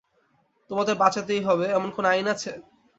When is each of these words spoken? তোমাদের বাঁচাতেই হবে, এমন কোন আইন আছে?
তোমাদের 0.69 0.95
বাঁচাতেই 0.95 1.41
হবে, 1.43 1.65
এমন 1.71 1.89
কোন 1.91 2.05
আইন 2.05 2.27
আছে? 2.33 2.51